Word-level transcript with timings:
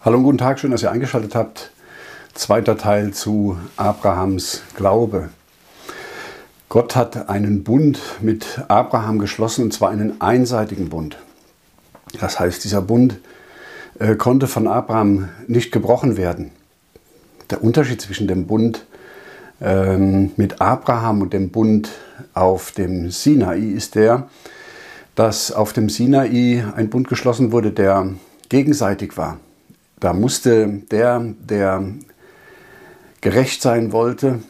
Hallo 0.00 0.18
und 0.18 0.22
guten 0.22 0.38
Tag, 0.38 0.60
schön, 0.60 0.70
dass 0.70 0.84
ihr 0.84 0.92
eingeschaltet 0.92 1.34
habt. 1.34 1.72
Zweiter 2.32 2.78
Teil 2.78 3.12
zu 3.12 3.58
Abrahams 3.76 4.62
Glaube. 4.76 5.30
Gott 6.68 6.94
hat 6.94 7.28
einen 7.28 7.64
Bund 7.64 7.98
mit 8.20 8.60
Abraham 8.68 9.18
geschlossen, 9.18 9.64
und 9.64 9.72
zwar 9.72 9.90
einen 9.90 10.20
einseitigen 10.20 10.88
Bund. 10.88 11.16
Das 12.20 12.38
heißt, 12.38 12.62
dieser 12.62 12.80
Bund 12.80 13.18
äh, 13.98 14.14
konnte 14.14 14.46
von 14.46 14.68
Abraham 14.68 15.30
nicht 15.48 15.72
gebrochen 15.72 16.16
werden. 16.16 16.52
Der 17.50 17.64
Unterschied 17.64 18.00
zwischen 18.00 18.28
dem 18.28 18.46
Bund 18.46 18.86
ähm, 19.60 20.30
mit 20.36 20.60
Abraham 20.60 21.22
und 21.22 21.32
dem 21.32 21.50
Bund 21.50 21.90
auf 22.34 22.70
dem 22.70 23.10
Sinai 23.10 23.58
ist 23.58 23.96
der, 23.96 24.28
dass 25.16 25.50
auf 25.50 25.72
dem 25.72 25.88
Sinai 25.88 26.64
ein 26.76 26.88
Bund 26.88 27.08
geschlossen 27.08 27.50
wurde, 27.50 27.72
der 27.72 28.10
gegenseitig 28.48 29.16
war. 29.16 29.38
Da 30.00 30.12
musste 30.12 30.68
der, 30.90 31.24
der 31.40 31.84
gerecht 33.20 33.62
sein 33.62 33.92
wollte, 33.92 34.40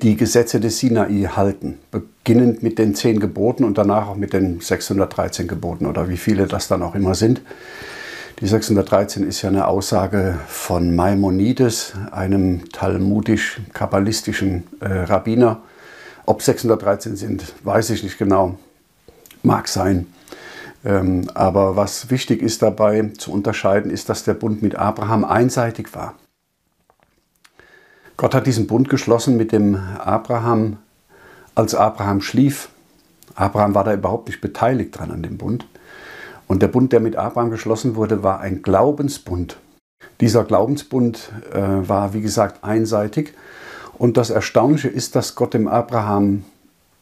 die 0.00 0.16
Gesetze 0.16 0.60
des 0.60 0.78
Sinai 0.78 1.28
halten, 1.34 1.78
beginnend 1.90 2.62
mit 2.62 2.78
den 2.78 2.94
zehn 2.94 3.20
Geboten 3.20 3.64
und 3.64 3.78
danach 3.78 4.08
auch 4.08 4.16
mit 4.16 4.32
den 4.32 4.60
613 4.60 5.48
Geboten 5.48 5.86
oder 5.86 6.08
wie 6.08 6.16
viele 6.16 6.46
das 6.46 6.68
dann 6.68 6.82
auch 6.82 6.94
immer 6.94 7.14
sind. 7.14 7.42
Die 8.40 8.46
613 8.46 9.26
ist 9.26 9.42
ja 9.42 9.50
eine 9.50 9.68
Aussage 9.68 10.38
von 10.48 10.96
Maimonides, 10.96 11.92
einem 12.10 12.70
talmudisch-kabbalistischen 12.72 14.64
äh, 14.80 14.86
Rabbiner. 14.86 15.62
Ob 16.26 16.42
613 16.42 17.16
sind, 17.16 17.44
weiß 17.62 17.90
ich 17.90 18.02
nicht 18.02 18.18
genau. 18.18 18.58
Mag 19.42 19.68
sein. 19.68 20.06
Ähm, 20.84 21.30
aber 21.34 21.76
was 21.76 22.10
wichtig 22.10 22.42
ist 22.42 22.62
dabei 22.62 23.10
zu 23.16 23.32
unterscheiden, 23.32 23.90
ist, 23.90 24.08
dass 24.08 24.24
der 24.24 24.34
Bund 24.34 24.62
mit 24.62 24.74
Abraham 24.74 25.24
einseitig 25.24 25.94
war. 25.94 26.14
Gott 28.16 28.34
hat 28.34 28.46
diesen 28.46 28.66
Bund 28.66 28.88
geschlossen 28.88 29.36
mit 29.36 29.52
dem 29.52 29.76
Abraham, 29.98 30.78
als 31.54 31.74
Abraham 31.74 32.20
schlief. 32.20 32.68
Abraham 33.34 33.74
war 33.74 33.84
da 33.84 33.94
überhaupt 33.94 34.28
nicht 34.28 34.40
beteiligt 34.40 34.98
dran 34.98 35.10
an 35.10 35.22
dem 35.22 35.38
Bund. 35.38 35.66
Und 36.48 36.62
der 36.62 36.68
Bund, 36.68 36.92
der 36.92 37.00
mit 37.00 37.16
Abraham 37.16 37.50
geschlossen 37.50 37.96
wurde, 37.96 38.22
war 38.22 38.40
ein 38.40 38.62
Glaubensbund. 38.62 39.56
Dieser 40.20 40.44
Glaubensbund 40.44 41.32
äh, 41.52 41.88
war, 41.88 42.12
wie 42.14 42.20
gesagt, 42.20 42.62
einseitig. 42.62 43.34
Und 43.96 44.16
das 44.16 44.30
Erstaunliche 44.30 44.88
ist, 44.88 45.16
dass 45.16 45.34
Gott 45.34 45.54
dem 45.54 45.68
Abraham 45.68 46.44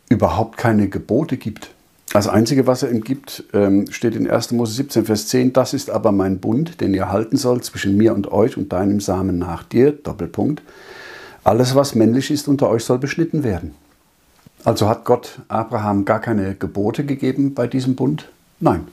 überhaupt 0.09 0.57
keine 0.57 0.89
Gebote 0.89 1.37
gibt. 1.37 1.71
Das 2.13 2.27
Einzige, 2.27 2.67
was 2.67 2.83
er 2.83 2.91
ihm 2.91 3.03
gibt, 3.03 3.45
ähm, 3.53 3.91
steht 3.93 4.17
in 4.17 4.29
1. 4.29 4.51
Mose 4.51 4.75
17, 4.75 5.05
Vers 5.05 5.29
10. 5.29 5.53
Das 5.53 5.73
ist 5.73 5.91
aber 5.91 6.11
mein 6.11 6.41
Bund, 6.41 6.81
den 6.81 6.93
ihr 6.93 7.11
halten 7.11 7.37
sollt 7.37 7.65
zwischen 7.65 7.97
mir 7.97 8.15
und 8.15 8.33
euch 8.33 8.57
und 8.57 8.73
deinem 8.73 9.01
Samen 9.01 9.39
nach 9.39 9.63
dir. 9.63 9.93
Doppelpunkt. 9.93 10.61
Alles, 11.45 11.77
was 11.77 11.95
männlich 11.95 12.33
ist 12.33 12.49
unter 12.49 12.69
euch, 12.69 12.85
soll 12.85 12.99
beschnitten 12.99 13.45
werden. 13.45 13.77
Also 14.65 14.89
hat 14.89 15.05
Gott 15.05 15.41
Abraham 15.47 16.05
gar 16.05 16.21
keine 16.21 16.57
Gebote 16.57 17.05
gegeben 17.05 17.55
bei 17.55 17.69
diesem 17.69 17.95
Bund? 17.95 18.29
Nein. 18.59 18.89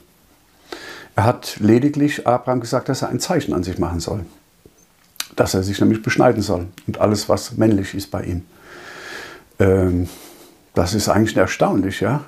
Er 1.16 1.24
hat 1.24 1.56
lediglich 1.58 2.24
Abraham 2.24 2.60
gesagt, 2.60 2.88
dass 2.88 3.02
er 3.02 3.08
ein 3.08 3.18
Zeichen 3.18 3.52
an 3.52 3.64
sich 3.64 3.80
machen 3.80 3.98
soll. 3.98 4.24
Dass 5.34 5.54
er 5.54 5.64
sich 5.64 5.80
nämlich 5.80 6.02
beschneiden 6.02 6.40
soll. 6.40 6.68
Und 6.86 7.00
alles, 7.00 7.28
was 7.28 7.56
männlich 7.56 7.94
ist 7.94 8.12
bei 8.12 8.22
ihm. 8.22 8.42
Ähm, 9.58 10.08
das 10.78 10.94
ist 10.94 11.08
eigentlich 11.08 11.36
erstaunlich, 11.36 11.98
ja. 12.00 12.22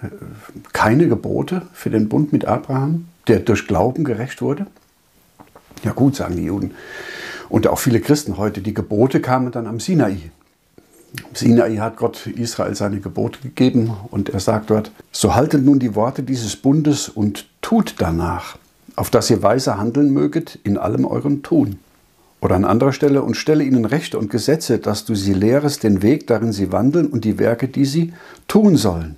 Keine 0.72 1.06
Gebote 1.06 1.62
für 1.72 1.88
den 1.88 2.08
Bund 2.08 2.32
mit 2.32 2.46
Abraham, 2.46 3.06
der 3.28 3.38
durch 3.38 3.68
Glauben 3.68 4.02
gerecht 4.02 4.42
wurde. 4.42 4.66
Ja 5.84 5.92
gut, 5.92 6.16
sagen 6.16 6.34
die 6.34 6.46
Juden. 6.46 6.72
Und 7.48 7.68
auch 7.68 7.78
viele 7.78 8.00
Christen 8.00 8.38
heute, 8.38 8.60
die 8.60 8.74
Gebote 8.74 9.20
kamen 9.20 9.52
dann 9.52 9.68
am 9.68 9.78
Sinai. 9.78 10.32
Am 11.28 11.32
Sinai 11.32 11.76
hat 11.76 11.96
Gott 11.96 12.26
Israel 12.26 12.74
seine 12.74 12.98
Gebote 12.98 13.38
gegeben 13.40 13.96
und 14.10 14.30
er 14.30 14.40
sagt 14.40 14.70
dort, 14.70 14.90
so 15.12 15.36
haltet 15.36 15.64
nun 15.64 15.78
die 15.78 15.94
Worte 15.94 16.24
dieses 16.24 16.56
Bundes 16.56 17.08
und 17.08 17.46
tut 17.62 17.94
danach, 17.98 18.58
auf 18.96 19.10
dass 19.10 19.30
ihr 19.30 19.44
weise 19.44 19.78
handeln 19.78 20.12
möget 20.12 20.58
in 20.64 20.76
allem 20.76 21.04
euren 21.04 21.44
Tun. 21.44 21.78
Oder 22.40 22.56
an 22.56 22.64
anderer 22.64 22.92
Stelle, 22.92 23.22
und 23.22 23.36
stelle 23.36 23.64
ihnen 23.64 23.84
Rechte 23.84 24.18
und 24.18 24.30
Gesetze, 24.30 24.78
dass 24.78 25.04
du 25.04 25.14
sie 25.14 25.34
lehrest, 25.34 25.82
den 25.82 26.02
Weg, 26.02 26.26
darin 26.26 26.52
sie 26.52 26.72
wandeln 26.72 27.06
und 27.06 27.24
die 27.24 27.38
Werke, 27.38 27.68
die 27.68 27.84
sie 27.84 28.12
tun 28.48 28.76
sollen. 28.76 29.16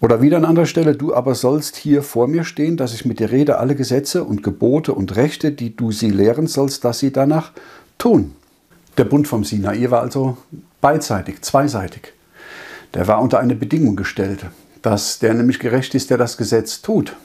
Oder 0.00 0.20
wieder 0.20 0.36
an 0.36 0.44
anderer 0.44 0.66
Stelle, 0.66 0.96
du 0.96 1.14
aber 1.14 1.34
sollst 1.34 1.76
hier 1.76 2.02
vor 2.02 2.26
mir 2.26 2.44
stehen, 2.44 2.76
dass 2.76 2.92
ich 2.92 3.04
mit 3.04 3.20
dir 3.20 3.30
rede, 3.30 3.58
alle 3.58 3.76
Gesetze 3.76 4.24
und 4.24 4.42
Gebote 4.42 4.92
und 4.92 5.14
Rechte, 5.14 5.52
die 5.52 5.76
du 5.76 5.92
sie 5.92 6.10
lehren 6.10 6.48
sollst, 6.48 6.84
dass 6.84 6.98
sie 6.98 7.12
danach 7.12 7.52
tun. 7.98 8.34
Der 8.98 9.04
Bund 9.04 9.28
vom 9.28 9.44
Sinai 9.44 9.90
war 9.90 10.02
also 10.02 10.36
beidseitig, 10.80 11.40
zweiseitig. 11.42 12.12
Der 12.94 13.06
war 13.06 13.22
unter 13.22 13.38
eine 13.38 13.54
Bedingung 13.54 13.96
gestellt, 13.96 14.44
dass 14.82 15.20
der 15.20 15.34
nämlich 15.34 15.60
gerecht 15.60 15.94
ist, 15.94 16.10
der 16.10 16.18
das 16.18 16.36
Gesetz 16.36 16.82
tut. 16.82 17.16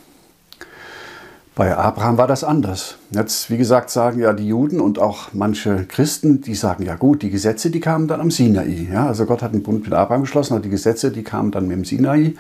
Bei 1.58 1.76
Abraham 1.76 2.20
war 2.20 2.28
das 2.28 2.44
anders. 2.44 3.00
Jetzt, 3.10 3.50
wie 3.50 3.58
gesagt, 3.58 3.90
sagen 3.90 4.20
ja 4.20 4.32
die 4.32 4.48
Juden 4.48 4.80
und 4.80 5.00
auch 5.00 5.30
manche 5.34 5.86
Christen, 5.86 6.40
die 6.40 6.54
sagen, 6.54 6.84
ja 6.84 6.94
gut, 6.94 7.24
die 7.24 7.32
Gesetze, 7.32 7.72
die 7.72 7.80
kamen 7.80 8.08
dann 8.08 8.22
am 8.22 8.30
Sinai. 8.30 8.88
Ja, 8.94 9.08
also 9.08 9.26
Gott 9.26 9.42
hat 9.42 9.54
einen 9.54 9.64
Bund 9.64 9.86
mit 9.86 9.92
Abraham 9.92 10.22
geschlossen, 10.22 10.54
aber 10.54 10.62
die 10.62 10.70
Gesetze, 10.70 11.10
die 11.10 11.24
kamen 11.24 11.50
dann 11.50 11.68
mit 11.68 11.76
dem 11.76 11.84
Sinai. 11.84 12.36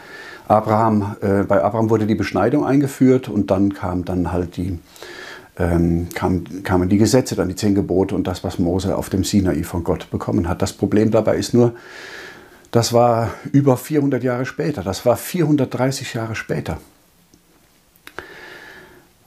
Abraham, 0.48 1.16
äh, 1.22 1.42
bei 1.42 1.64
Abraham 1.64 1.90
wurde 1.90 2.06
die 2.06 2.14
Beschneidung 2.14 2.64
eingeführt 2.64 3.28
und 3.28 3.50
dann 3.50 3.74
kam 3.74 4.06
dann 4.06 4.32
halt 4.32 4.56
die, 4.56 4.78
ähm, 5.58 6.10
kam, 6.14 6.44
kamen 6.62 6.88
die 6.88 7.00
Gesetze, 7.00 7.36
dann 7.36 7.50
die 7.50 7.56
zehn 7.56 7.74
Gebote 7.74 8.14
und 8.14 8.28
das, 8.28 8.44
was 8.44 8.60
Mose 8.60 8.96
auf 8.96 9.10
dem 9.10 9.24
Sinai 9.24 9.64
von 9.64 9.84
Gott 9.84 10.12
bekommen 10.12 10.48
hat. 10.48 10.62
Das 10.62 10.74
Problem 10.74 11.10
dabei 11.10 11.38
ist 11.38 11.56
nur, 11.56 11.74
das 12.70 12.94
war 12.94 13.32
über 13.52 13.78
400 13.78 14.22
Jahre 14.22 14.46
später, 14.46 14.84
das 14.84 15.08
war 15.08 15.18
430 15.18 16.14
Jahre 16.14 16.36
später. 16.36 16.78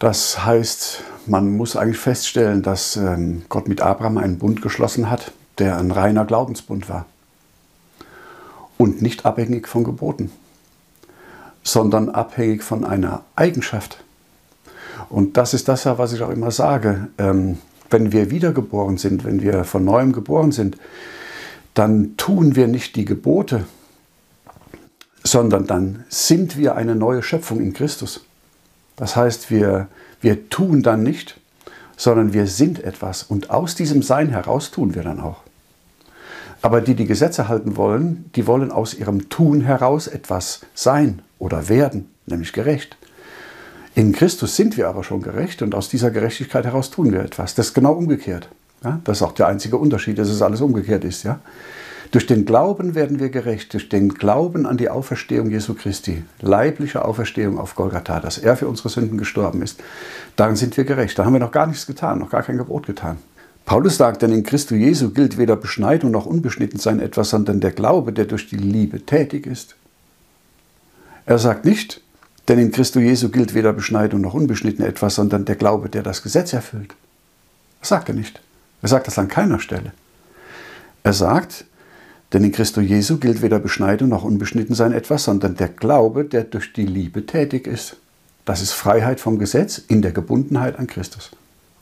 Das 0.01 0.47
heißt, 0.47 1.05
man 1.27 1.59
muss 1.59 1.77
eigentlich 1.77 1.99
feststellen, 1.99 2.63
dass 2.63 2.97
ähm, 2.97 3.43
Gott 3.51 3.69
mit 3.69 3.83
Abraham 3.83 4.17
einen 4.17 4.39
Bund 4.39 4.63
geschlossen 4.63 5.11
hat, 5.11 5.33
der 5.59 5.77
ein 5.77 5.91
reiner 5.91 6.25
Glaubensbund 6.25 6.89
war. 6.89 7.05
Und 8.79 9.03
nicht 9.03 9.27
abhängig 9.27 9.69
von 9.69 9.85
Geboten, 9.85 10.33
sondern 11.63 12.09
abhängig 12.09 12.63
von 12.63 12.87
einer 12.87 13.25
Eigenschaft. 13.37 14.03
Und 15.11 15.37
das 15.37 15.53
ist 15.53 15.69
das, 15.69 15.85
was 15.85 16.15
ich 16.15 16.23
auch 16.23 16.31
immer 16.31 16.51
sage. 16.51 17.09
Ähm, 17.19 17.59
wenn 17.91 18.11
wir 18.11 18.31
wiedergeboren 18.31 18.97
sind, 18.97 19.25
wenn 19.25 19.43
wir 19.43 19.65
von 19.65 19.85
neuem 19.85 20.13
geboren 20.13 20.51
sind, 20.51 20.79
dann 21.75 22.17
tun 22.17 22.57
wir 22.57 22.69
nicht 22.69 22.97
die 22.97 23.05
Gebote, 23.05 23.67
sondern 25.25 25.67
dann 25.67 26.07
sind 26.09 26.57
wir 26.57 26.75
eine 26.75 26.95
neue 26.95 27.23
Schöpfung 27.23 27.61
in 27.61 27.75
Christus. 27.75 28.25
Das 28.97 29.17
heißt, 29.17 29.51
wir, 29.51 29.89
wir 30.21 30.49
tun 30.51 30.83
dann 30.83 31.03
nicht, 31.03 31.39
sondern 31.97 32.33
wir 32.33 32.47
sind 32.47 32.83
etwas 32.83 33.23
und 33.23 33.51
aus 33.51 33.75
diesem 33.75 34.03
Sein 34.03 34.31
heraus 34.31 34.71
tun 34.71 34.95
wir 34.95 35.03
dann 35.03 35.21
auch. 35.21 35.43
Aber 36.63 36.81
die, 36.81 36.95
die 36.95 37.07
Gesetze 37.07 37.49
halten 37.49 37.77
wollen, 37.77 38.31
die 38.35 38.47
wollen 38.47 38.71
aus 38.71 38.95
ihrem 38.95 39.29
Tun 39.29 39.63
heraus 39.63 40.07
etwas 40.07 40.61
sein 40.75 41.23
oder 41.39 41.69
werden, 41.69 42.11
nämlich 42.27 42.53
gerecht. 42.53 42.97
In 43.95 44.13
Christus 44.13 44.57
sind 44.57 44.77
wir 44.77 44.89
aber 44.89 45.03
schon 45.03 45.23
gerecht 45.23 45.63
und 45.63 45.75
aus 45.75 45.89
dieser 45.89 46.11
Gerechtigkeit 46.11 46.65
heraus 46.65 46.91
tun 46.91 47.13
wir 47.13 47.21
etwas. 47.21 47.55
Das 47.55 47.69
ist 47.69 47.75
genau 47.75 47.93
umgekehrt. 47.93 48.49
Ja? 48.85 49.01
Das 49.05 49.19
ist 49.19 49.23
auch 49.23 49.33
der 49.33 49.49
einzige 49.49 49.79
Unterschied, 49.79 50.19
dass 50.19 50.29
es 50.29 50.43
alles 50.43 50.61
umgekehrt 50.61 51.05
ist. 51.05 51.23
Ja? 51.23 51.41
Durch 52.11 52.27
den 52.27 52.45
Glauben 52.45 52.97
werden 52.97 53.21
wir 53.21 53.29
gerecht, 53.29 53.73
durch 53.73 53.89
den 53.89 54.15
Glauben 54.15 54.67
an 54.67 54.77
die 54.77 54.89
Auferstehung 54.89 55.51
Jesu 55.51 55.75
Christi, 55.75 56.25
leibliche 56.41 57.05
Auferstehung 57.05 57.57
auf 57.59 57.77
Golgatha, 57.77 58.19
dass 58.19 58.37
er 58.39 58.57
für 58.57 58.67
unsere 58.67 58.89
Sünden 58.89 59.17
gestorben 59.17 59.63
ist. 59.63 59.81
Daran 60.35 60.57
sind 60.57 60.77
wir 60.77 60.85
gerecht. 60.85 61.19
Da 61.19 61.25
haben 61.25 61.35
wir 61.35 61.41
noch 61.41 61.53
gar 61.53 61.69
nichts 61.69 61.87
getan, 61.87 62.19
noch 62.19 62.31
gar 62.31 62.43
kein 62.43 62.59
Gebot 62.59 62.87
getan. 62.87 63.19
Paulus 63.65 63.97
sagt, 63.97 64.23
denn 64.23 64.33
in 64.33 64.43
Christus 64.43 64.79
Jesu 64.79 65.11
gilt 65.11 65.39
weder 65.39 65.55
Beschneidung 65.55 66.11
noch 66.11 66.27
Unbeschnittensein 66.27 66.99
etwas, 66.99 67.31
sondern 67.31 67.61
der 67.61 67.71
Glaube, 67.71 68.13
der 68.13 68.25
durch 68.25 68.49
die 68.49 68.57
Liebe 68.57 69.07
tätig 69.07 69.47
ist. 69.47 69.77
Er 71.27 71.39
sagt 71.39 71.65
nicht, 71.65 72.01
denn 72.49 72.59
in 72.59 72.73
Christus 72.73 73.03
Jesu 73.03 73.29
gilt 73.29 73.55
weder 73.55 73.73
Beschneidung 73.73 74.21
noch 74.23 74.35
Unbeschnitten 74.35 74.85
etwas, 74.85 75.15
sondern 75.15 75.45
der 75.45 75.55
Glaube, 75.55 75.89
der 75.89 76.03
das 76.03 76.25
Gesetz 76.25 76.53
erfüllt. 76.53 76.97
Das 77.79 77.91
sagt 77.91 78.09
er 78.09 78.17
nicht. 78.17 78.41
Er 78.83 78.89
sagt 78.89 79.07
das 79.07 79.19
an 79.19 79.29
keiner 79.29 79.61
Stelle. 79.61 79.93
Er 81.05 81.13
sagt, 81.13 81.65
denn 82.33 82.45
in 82.45 82.53
Christo 82.53 82.81
Jesu 82.81 83.19
gilt 83.19 83.43
weder 83.43 83.59
Beschneidung 83.59 84.09
noch 84.09 84.25
Unbeschnittensein 84.25 84.93
etwas, 84.93 85.25
sondern 85.25 85.57
der 85.57 85.69
Glaube, 85.69 86.25
der 86.25 86.45
durch 86.45 86.73
die 86.73 86.87
Liebe 86.87 87.27
tätig 87.27 87.67
ist. 87.67 87.97
Das 88.45 88.63
ist 88.63 88.73
Freiheit 88.73 89.21
vom 89.21 89.39
Gesetz 89.39 89.79
in 89.79 90.03
der 90.03 90.13
Gebundenheit 90.13 90.79
an 90.79 90.87
Christus. 90.87 91.31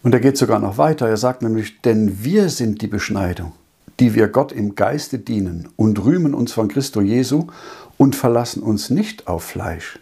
Und 0.03 0.15
er 0.15 0.21
geht 0.21 0.39
sogar 0.39 0.59
noch 0.59 0.79
weiter. 0.79 1.09
Er 1.09 1.17
sagt 1.17 1.43
nämlich, 1.43 1.81
denn 1.83 2.25
wir 2.25 2.49
sind 2.49 2.83
die 2.83 2.87
Beschneidung, 2.87 3.53
die 4.01 4.15
wir 4.15 4.29
Gott 4.29 4.53
im 4.53 4.75
Geiste 4.75 5.19
dienen 5.19 5.69
und 5.77 6.03
rühmen 6.05 6.35
uns 6.35 6.53
von 6.53 6.69
Christo 6.69 7.01
Jesu 7.01 7.49
und 7.97 8.17
verlassen 8.17 8.63
uns 8.63 8.91
nicht 8.91 9.29
auf 9.29 9.45
Fleisch. 9.45 9.99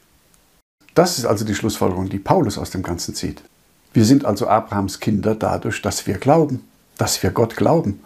Das 0.95 1.19
ist 1.19 1.27
also 1.27 1.45
die 1.45 1.55
Schlussfolgerung, 1.55 2.09
die 2.09 2.19
Paulus 2.19 2.57
aus 2.57 2.71
dem 2.71 2.83
Ganzen 2.83 3.15
zieht. 3.15 3.43
Wir 3.93 4.05
sind 4.05 4.25
also 4.25 4.47
Abrahams 4.47 5.01
Kinder 5.01 5.35
dadurch, 5.35 5.83
dass 5.83 6.07
wir 6.07 6.19
glauben, 6.19 6.61
dass 6.99 7.23
wir 7.23 7.31
Gott 7.31 7.57
glauben. 7.57 8.01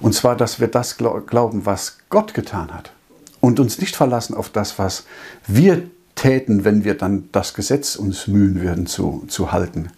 Und 0.00 0.14
zwar, 0.14 0.36
dass 0.36 0.60
wir 0.60 0.68
das 0.68 0.96
glauben, 0.96 1.66
was 1.66 1.98
Gott 2.08 2.34
getan 2.34 2.72
hat. 2.72 2.92
Und 3.40 3.60
uns 3.60 3.78
nicht 3.78 3.96
verlassen 3.96 4.34
auf 4.34 4.50
das, 4.50 4.78
was 4.78 5.04
wir 5.46 5.82
täten, 6.14 6.64
wenn 6.64 6.84
wir 6.84 6.96
dann 6.96 7.28
das 7.32 7.54
Gesetz 7.54 7.96
uns 7.96 8.26
mühen 8.26 8.60
würden 8.60 8.86
zu, 8.86 9.24
zu 9.28 9.52
halten. 9.52 9.90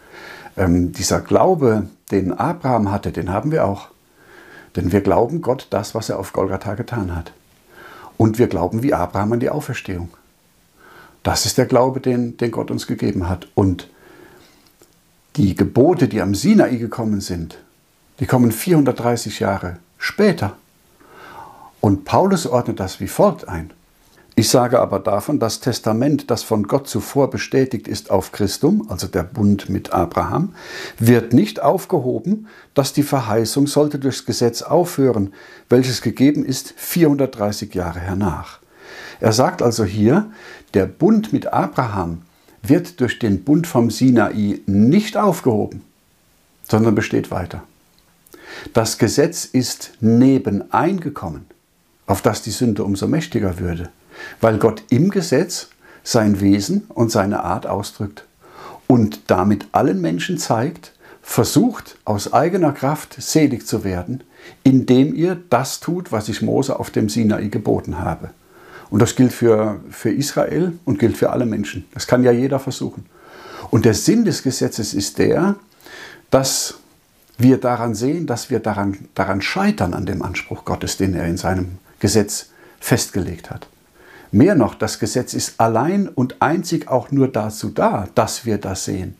Ähm, 0.57 0.93
dieser 0.93 1.21
Glaube, 1.21 1.89
den 2.11 2.33
Abraham 2.33 2.93
hatte, 2.93 3.11
den 3.11 3.31
haben 3.31 3.51
wir 3.51 3.65
auch. 3.65 3.89
Denn 4.77 4.93
wir 4.93 5.01
glauben 5.01 5.43
Gott 5.43 5.67
das, 5.71 5.95
was 5.95 6.09
er 6.09 6.19
auf 6.19 6.33
Golgatha 6.33 6.75
getan 6.75 7.15
hat. 7.15 7.33
Und 8.17 8.39
wir 8.39 8.47
glauben 8.47 8.83
wie 8.83 8.95
Abraham 8.95 9.33
an 9.33 9.41
die 9.41 9.51
Auferstehung. 9.51 10.11
Das 11.23 11.47
ist 11.47 11.59
der 11.59 11.67
Glaube, 11.67 12.01
den, 12.01 12.37
den 12.37 12.51
Gott 12.51 12.71
uns 12.71 12.87
gegeben 12.87 13.29
hat. 13.29 13.49
Und 13.55 13.89
die 15.37 15.55
Gebote, 15.55 16.09
die 16.09 16.21
am 16.21 16.35
Sinai 16.35 16.77
gekommen 16.77 17.21
sind, 17.21 17.59
die 18.23 18.27
kommen 18.29 18.53
430 18.53 19.41
Jahre 19.41 19.79
später. 19.99 20.57
Und 21.81 22.05
Paulus 22.05 22.47
ordnet 22.47 22.79
das 22.79 23.01
wie 23.01 23.09
folgt 23.09 23.49
ein. 23.49 23.73
Ich 24.37 24.49
sage 24.49 24.79
aber 24.79 25.01
davon, 25.01 25.41
das 25.41 25.59
Testament, 25.59 26.31
das 26.31 26.45
von 26.45 26.69
Gott 26.69 26.87
zuvor 26.87 27.31
bestätigt 27.31 27.89
ist 27.89 28.13
auf 28.13 28.31
Christum, 28.31 28.87
also 28.89 29.09
der 29.09 29.25
Bund 29.25 29.69
mit 29.69 29.93
Abraham, 29.93 30.55
wird 31.01 31.33
nicht 31.33 31.61
aufgehoben, 31.61 32.47
dass 32.75 32.93
die 32.93 33.03
Verheißung 33.03 33.67
sollte 33.67 33.99
durchs 33.99 34.25
Gesetz 34.25 34.63
aufhören, 34.63 35.35
welches 35.69 36.01
gegeben 36.01 36.45
ist 36.45 36.75
430 36.77 37.75
Jahre 37.75 37.99
hernach. 37.99 38.61
Er 39.19 39.33
sagt 39.33 39.63
also 39.63 39.83
hier, 39.83 40.31
der 40.75 40.87
Bund 40.87 41.33
mit 41.33 41.49
Abraham 41.49 42.23
wird 42.63 43.01
durch 43.01 43.19
den 43.19 43.43
Bund 43.43 43.67
vom 43.67 43.91
Sinai 43.91 44.61
nicht 44.67 45.17
aufgehoben, 45.17 45.83
sondern 46.63 46.95
besteht 46.95 47.33
weiter. 47.33 47.65
Das 48.73 48.99
Gesetz 48.99 49.45
ist 49.45 49.93
nebeneingekommen, 50.01 51.47
auf 52.07 52.23
das 52.23 52.43
die 52.43 52.51
Sünde 52.51 52.85
umso 52.85 53.07
mächtiger 53.07 53.59
würde 53.59 53.91
weil 54.41 54.59
Gott 54.59 54.83
im 54.91 55.11
Gesetz 55.11 55.69
sein 56.03 56.41
Wesen 56.41 56.85
und 56.89 57.11
seine 57.11 57.45
Art 57.45 57.67
ausdrückt 57.67 58.25
und 58.87 59.21
damit 59.29 59.67
allen 59.73 60.01
Menschen 60.01 60.39
zeigt, 60.39 60.93
versucht 61.23 61.97
aus 62.05 62.33
eigener 62.33 62.73
Kraft 62.73 63.17
selig 63.19 63.67
zu 63.67 63.85
werden, 63.85 64.25
indem 64.65 65.15
ihr 65.15 65.41
das 65.51 65.79
tut, 65.81 66.11
was 66.11 66.29
ich 66.29 66.43
Mose 66.43 66.79
auf 66.79 66.91
dem 66.91 67.09
Sinai 67.09 67.47
geboten 67.47 68.01
habe. 68.01 68.31
Und 68.91 69.01
das 69.01 69.15
gilt 69.15 69.33
für, 69.33 69.81
für 69.91 70.11
Israel 70.11 70.73
und 70.85 70.99
gilt 70.99 71.17
für 71.17 71.31
alle 71.31 71.47
Menschen. 71.47 71.85
Das 71.95 72.07
kann 72.07 72.25
ja 72.25 72.33
jeder 72.33 72.59
versuchen. 72.59 73.07
Und 73.71 73.85
der 73.85 73.95
Sinn 73.95 74.25
des 74.25 74.43
Gesetzes 74.43 74.93
ist 74.93 75.19
der, 75.19 75.55
dass 76.31 76.75
wir 77.43 77.59
daran 77.59 77.95
sehen, 77.95 78.27
dass 78.27 78.51
wir 78.51 78.61
daran, 78.61 78.99
daran 79.15 79.43
scheitern 79.43 79.95
an 79.95 80.07
dem 80.07 80.23
Anspruch 80.23 80.65
Gottes, 80.65 80.97
den 80.97 81.15
er 81.15 81.27
in 81.27 81.37
seinem 81.37 81.79
Gesetz 82.01 82.51
festgelegt 82.81 83.51
hat. 83.51 83.69
Mehr 84.31 84.55
noch, 84.55 84.75
das 84.75 84.99
Gesetz 84.99 85.35
ist 85.35 85.61
allein 85.61 86.09
und 86.09 86.41
einzig 86.41 86.89
auch 86.89 87.11
nur 87.11 87.29
dazu 87.29 87.69
da, 87.69 88.09
dass 88.15 88.47
wir 88.47 88.59
das 88.59 88.87
sehen. 88.87 89.15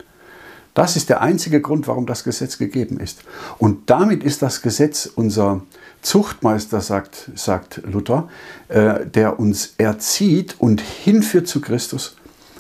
Das 0.75 0.97
ist 0.97 1.11
der 1.11 1.21
einzige 1.21 1.61
Grund, 1.61 1.87
warum 1.87 2.07
das 2.07 2.25
Gesetz 2.25 2.57
gegeben 2.57 2.99
ist. 2.99 3.21
Und 3.59 3.91
damit 3.91 4.25
ist 4.25 4.41
das 4.41 4.63
Gesetz 4.63 5.05
unser 5.05 5.61
Zuchtmeister, 6.01 6.81
sagt, 6.81 7.31
sagt 7.35 7.83
Luther, 7.85 8.29
äh, 8.69 9.05
der 9.05 9.39
uns 9.39 9.75
erzieht 9.77 10.57
und 10.59 10.81
hinführt 10.81 11.47
zu 11.47 11.61
Christus, 11.61 12.17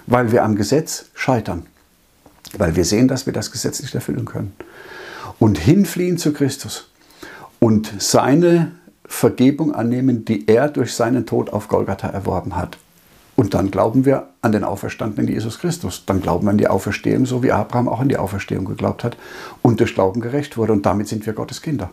weil 0.06 0.30
wir 0.30 0.44
am 0.44 0.56
Gesetz 0.56 1.06
scheitern. 1.14 1.66
Weil 2.58 2.76
wir 2.76 2.84
sehen, 2.84 3.08
dass 3.08 3.24
wir 3.24 3.32
das 3.32 3.50
Gesetz 3.50 3.80
nicht 3.80 3.94
erfüllen 3.94 4.26
können. 4.26 4.54
Und 5.42 5.58
hinfliehen 5.58 6.18
zu 6.18 6.32
Christus 6.32 6.88
und 7.58 7.92
seine 7.98 8.70
Vergebung 9.04 9.74
annehmen, 9.74 10.24
die 10.24 10.46
er 10.46 10.68
durch 10.68 10.94
seinen 10.94 11.26
Tod 11.26 11.52
auf 11.52 11.66
Golgatha 11.66 12.06
erworben 12.06 12.54
hat. 12.54 12.78
Und 13.34 13.52
dann 13.52 13.72
glauben 13.72 14.04
wir 14.04 14.28
an 14.40 14.52
den 14.52 14.62
auferstandenen 14.62 15.26
Jesus 15.26 15.58
Christus. 15.58 16.04
Dann 16.06 16.22
glauben 16.22 16.46
wir 16.46 16.52
an 16.52 16.58
die 16.58 16.68
Auferstehung, 16.68 17.26
so 17.26 17.42
wie 17.42 17.50
Abraham 17.50 17.88
auch 17.88 17.98
an 17.98 18.08
die 18.08 18.18
Auferstehung 18.18 18.66
geglaubt 18.66 19.02
hat 19.02 19.16
und 19.62 19.80
durch 19.80 19.96
Glauben 19.96 20.20
gerecht 20.20 20.56
wurde. 20.56 20.74
Und 20.74 20.86
damit 20.86 21.08
sind 21.08 21.26
wir 21.26 21.32
Gottes 21.32 21.60
Kinder. 21.60 21.90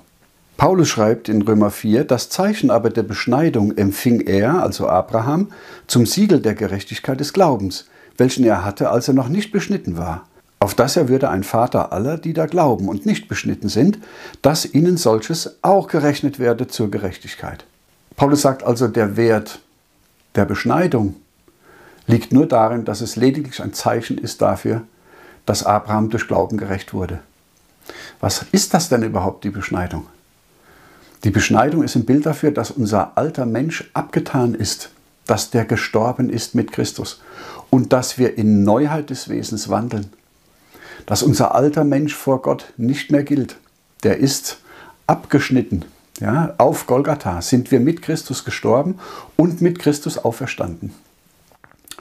Paulus 0.56 0.88
schreibt 0.88 1.28
in 1.28 1.42
Römer 1.42 1.72
4, 1.72 2.04
das 2.04 2.30
Zeichen 2.30 2.70
aber 2.70 2.92
der 2.92 3.02
Beschneidung 3.02 3.76
empfing 3.76 4.20
er, 4.20 4.62
also 4.62 4.88
Abraham, 4.88 5.48
zum 5.88 6.06
Siegel 6.06 6.40
der 6.40 6.54
Gerechtigkeit 6.54 7.20
des 7.20 7.34
Glaubens, 7.34 7.88
welchen 8.16 8.46
er 8.46 8.64
hatte, 8.64 8.92
als 8.92 9.08
er 9.08 9.16
noch 9.16 9.28
nicht 9.28 9.52
beschnitten 9.52 9.98
war 9.98 10.28
auf 10.60 10.76
das 10.76 10.98
er 10.98 11.08
würde 11.08 11.30
ein 11.30 11.44
Vater 11.44 11.94
aller, 11.94 12.18
die 12.18 12.34
da 12.34 12.46
glauben 12.46 12.90
und 12.90 13.06
nicht 13.06 13.30
beschnitten 13.30 13.70
sind, 13.70 13.98
dass 14.42 14.66
ihnen 14.66 14.98
solches 14.98 15.58
auch 15.62 15.88
gerechnet 15.88 16.38
werde 16.38 16.68
zur 16.68 16.92
Gerechtigkeit. 16.92 17.66
Paulus 18.18 18.42
sagt 18.42 18.64
also, 18.64 18.90
der 18.90 19.16
Wert 19.16 19.60
der 20.36 20.44
Beschneidung 20.44 21.16
liegt 22.08 22.34
nur 22.34 22.46
darin, 22.46 22.84
dass 22.84 23.00
es 23.00 23.16
lediglich 23.16 23.62
ein 23.62 23.74
Zeichen 23.74 24.18
ist 24.18 24.42
dafür, 24.42 24.82
dass 25.46 25.64
Abraham 25.64 26.10
durch 26.10 26.28
Glauben 26.28 26.58
gerecht 26.58 26.94
wurde. 26.94 27.20
Was 28.20 28.46
ist 28.52 28.74
das 28.74 28.90
denn 28.90 29.04
überhaupt, 29.04 29.46
die 29.46 29.50
Beschneidung? 29.50 30.08
Die 31.24 31.32
Beschneidung 31.32 31.84
ist 31.84 31.96
ein 31.96 32.06
Bild 32.06 32.26
dafür, 32.26 32.52
dass 32.52 32.72
unser 32.72 33.18
alter 33.18 33.46
Mensch 33.46 33.90
abgetan 33.94 34.54
ist, 34.54 34.92
dass 35.26 35.52
der 35.52 35.66
gestorben 35.66 36.30
ist 36.30 36.56
mit 36.56 36.72
Christus 36.72 37.22
und 37.70 37.94
dass 37.94 38.18
wir 38.18 38.38
in 38.38 38.64
Neuheit 38.64 39.10
des 39.10 39.30
Wesens 39.30 39.70
wandeln 39.70 40.12
dass 41.06 41.24
unser 41.24 41.56
alter 41.56 41.84
Mensch 41.84 42.16
vor 42.16 42.42
Gott 42.42 42.74
nicht 42.78 43.12
mehr 43.12 43.24
gilt. 43.24 43.58
Der 44.04 44.18
ist 44.18 44.60
abgeschnitten. 45.08 45.86
Ja, 46.20 46.54
auf 46.58 46.86
Golgatha 46.86 47.42
sind 47.42 47.72
wir 47.72 47.80
mit 47.80 48.02
Christus 48.02 48.44
gestorben 48.44 49.00
und 49.38 49.62
mit 49.62 49.80
Christus 49.80 50.18
auferstanden. 50.18 50.94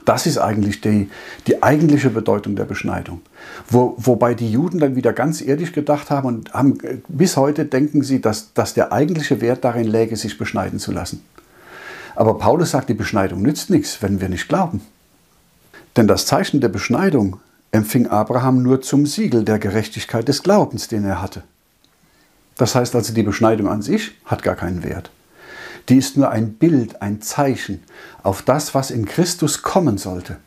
Das 0.05 0.25
ist 0.25 0.37
eigentlich 0.37 0.81
die, 0.81 1.09
die 1.47 1.61
eigentliche 1.61 2.09
Bedeutung 2.09 2.55
der 2.55 2.65
Beschneidung. 2.65 3.21
Wo, 3.69 3.93
wobei 3.97 4.33
die 4.33 4.51
Juden 4.51 4.79
dann 4.79 4.95
wieder 4.95 5.13
ganz 5.13 5.39
irdisch 5.39 5.71
gedacht 5.71 6.09
haben 6.09 6.27
und 6.27 6.53
haben, 6.53 6.79
bis 7.07 7.37
heute 7.37 7.65
denken 7.65 8.03
sie, 8.03 8.19
dass, 8.19 8.53
dass 8.53 8.73
der 8.73 8.91
eigentliche 8.91 9.39
Wert 9.39 9.63
darin 9.63 9.87
läge, 9.87 10.15
sich 10.15 10.37
beschneiden 10.37 10.79
zu 10.79 10.91
lassen. 10.91 11.23
Aber 12.15 12.37
Paulus 12.37 12.71
sagt, 12.71 12.89
die 12.89 12.95
Beschneidung 12.95 13.41
nützt 13.41 13.69
nichts, 13.69 14.01
wenn 14.01 14.19
wir 14.19 14.29
nicht 14.29 14.49
glauben. 14.49 14.81
Denn 15.95 16.07
das 16.07 16.25
Zeichen 16.25 16.59
der 16.59 16.69
Beschneidung 16.69 17.39
empfing 17.71 18.07
Abraham 18.07 18.61
nur 18.63 18.81
zum 18.81 19.05
Siegel 19.05 19.43
der 19.43 19.59
Gerechtigkeit 19.59 20.27
des 20.27 20.43
Glaubens, 20.43 20.87
den 20.87 21.05
er 21.05 21.21
hatte. 21.21 21.43
Das 22.57 22.75
heißt 22.75 22.95
also, 22.95 23.13
die 23.13 23.23
Beschneidung 23.23 23.67
an 23.67 23.81
sich 23.81 24.11
hat 24.25 24.43
gar 24.43 24.55
keinen 24.55 24.83
Wert. 24.83 25.11
Die 25.87 25.97
ist 25.97 26.17
nur 26.17 26.29
ein 26.29 26.53
Bild, 26.53 27.01
ein 27.01 27.21
Zeichen 27.21 27.81
auf 28.21 28.41
das, 28.41 28.75
was 28.75 28.91
in 28.91 29.05
Christus 29.05 29.61
kommen 29.61 29.97
sollte. 29.97 30.37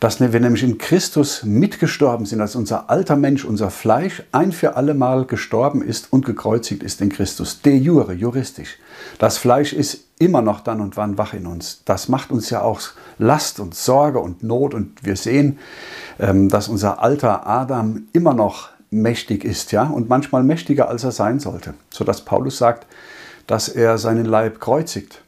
Dass 0.00 0.20
wir 0.20 0.40
nämlich 0.40 0.62
in 0.62 0.78
Christus 0.78 1.42
mitgestorben 1.42 2.26
sind, 2.26 2.40
als 2.40 2.56
unser 2.56 2.90
alter 2.90 3.16
Mensch, 3.16 3.44
unser 3.44 3.70
Fleisch 3.70 4.22
ein 4.32 4.52
für 4.52 4.76
alle 4.76 4.94
Mal 4.94 5.24
gestorben 5.24 5.82
ist 5.82 6.12
und 6.12 6.24
gekreuzigt 6.24 6.82
ist 6.82 7.00
in 7.00 7.08
Christus. 7.08 7.62
De 7.62 7.76
jure, 7.76 8.12
juristisch. 8.12 8.78
Das 9.18 9.38
Fleisch 9.38 9.72
ist 9.72 10.04
immer 10.18 10.42
noch 10.42 10.60
dann 10.60 10.80
und 10.80 10.96
wann 10.96 11.18
wach 11.18 11.34
in 11.34 11.46
uns. 11.46 11.82
Das 11.84 12.08
macht 12.08 12.30
uns 12.30 12.50
ja 12.50 12.62
auch 12.62 12.80
Last 13.18 13.60
und 13.60 13.74
Sorge 13.74 14.20
und 14.20 14.42
Not 14.42 14.74
und 14.74 15.04
wir 15.04 15.16
sehen, 15.16 15.58
ähm, 16.18 16.48
dass 16.48 16.68
unser 16.68 17.02
alter 17.02 17.46
Adam 17.46 18.04
immer 18.12 18.34
noch 18.34 18.68
mächtig 18.90 19.44
ist, 19.44 19.72
ja, 19.72 19.84
und 19.84 20.08
manchmal 20.08 20.44
mächtiger 20.44 20.88
als 20.88 21.04
er 21.04 21.10
sein 21.10 21.40
sollte, 21.40 21.74
sodass 21.90 22.24
Paulus 22.24 22.58
sagt, 22.58 22.86
dass 23.46 23.68
er 23.68 23.98
seinen 23.98 24.24
Leib 24.24 24.60
kreuzigt. 24.60 25.20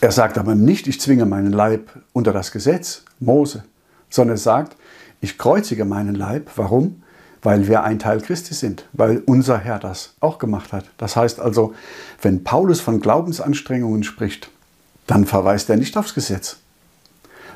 Er 0.00 0.12
sagt 0.12 0.38
aber 0.38 0.54
nicht, 0.54 0.86
ich 0.86 1.00
zwinge 1.00 1.26
meinen 1.26 1.52
Leib 1.52 1.90
unter 2.12 2.32
das 2.32 2.52
Gesetz, 2.52 3.02
Mose, 3.18 3.64
sondern 4.10 4.36
er 4.36 4.40
sagt, 4.40 4.76
ich 5.20 5.38
kreuzige 5.38 5.84
meinen 5.84 6.14
Leib. 6.14 6.50
Warum? 6.54 7.02
Weil 7.42 7.66
wir 7.66 7.82
ein 7.82 7.98
Teil 7.98 8.20
Christi 8.20 8.54
sind, 8.54 8.86
weil 8.92 9.22
unser 9.26 9.58
Herr 9.58 9.78
das 9.78 10.14
auch 10.20 10.38
gemacht 10.38 10.72
hat. 10.72 10.84
Das 10.98 11.16
heißt 11.16 11.40
also, 11.40 11.74
wenn 12.22 12.44
Paulus 12.44 12.80
von 12.80 13.00
Glaubensanstrengungen 13.00 14.04
spricht, 14.04 14.50
dann 15.06 15.24
verweist 15.24 15.70
er 15.70 15.76
nicht 15.76 15.96
aufs 15.96 16.14
Gesetz, 16.14 16.58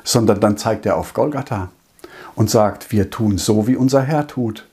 sondern 0.03 0.39
dann 0.39 0.57
zeigt 0.57 0.85
er 0.85 0.97
auf 0.97 1.13
Golgatha 1.13 1.69
und 2.35 2.49
sagt, 2.49 2.91
wir 2.91 3.09
tun 3.09 3.37
so, 3.37 3.67
wie 3.67 3.75
unser 3.75 4.01
Herr 4.01 4.27
tut. 4.27 4.67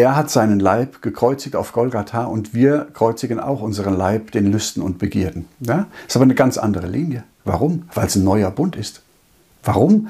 Er 0.00 0.16
hat 0.16 0.30
seinen 0.30 0.60
Leib 0.60 1.02
gekreuzigt 1.02 1.54
auf 1.54 1.72
Golgatha 1.72 2.24
und 2.24 2.54
wir 2.54 2.88
kreuzigen 2.94 3.38
auch 3.38 3.60
unseren 3.60 3.94
Leib 3.94 4.30
den 4.30 4.50
Lüsten 4.50 4.82
und 4.82 4.96
Begierden. 4.98 5.44
Ja? 5.60 5.88
Ist 6.08 6.16
aber 6.16 6.22
eine 6.22 6.34
ganz 6.34 6.56
andere 6.56 6.86
Linie. 6.86 7.22
Warum? 7.44 7.82
Weil 7.92 8.06
es 8.06 8.16
ein 8.16 8.24
neuer 8.24 8.50
Bund 8.50 8.76
ist. 8.76 9.02
Warum? 9.62 10.08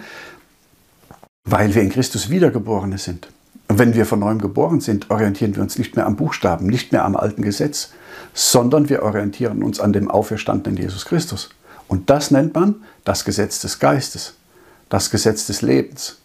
Weil 1.43 1.75
wir 1.75 1.83
in 1.83 1.91
Christus 1.91 2.31
Wiedergeborene 2.31 2.99
sind. 2.99 3.33
Und 3.67 3.81
wenn 3.81 3.95
wir 3.95 4.07
von 4.07 4.21
neuem 4.21 4.39
geboren 4.39 4.81
sind, 4.81 5.11
orientieren 5.11 5.57
wir 5.57 5.63
uns 5.65 5.77
nicht 5.77 5.97
mehr 5.97 6.07
am 6.07 6.15
Buchstaben, 6.15 6.69
nicht 6.69 6.93
mehr 6.93 7.05
am 7.05 7.17
alten 7.17 7.43
Gesetz, 7.43 7.91
sondern 8.33 8.89
wir 8.89 9.03
orientieren 9.03 9.61
uns 9.61 9.81
an 9.81 9.93
dem 9.93 10.09
auferstandenen 10.09 10.81
Jesus 10.81 11.05
Christus. 11.05 11.51
Und 11.89 12.11
das 12.11 12.31
nennt 12.31 12.55
man 12.55 12.77
das 13.05 13.25
Gesetz 13.25 13.61
des 13.61 13.81
Geistes, 13.81 14.35
das 14.89 15.11
Gesetz 15.11 15.49
des 15.49 15.63
Lebens, 15.63 16.19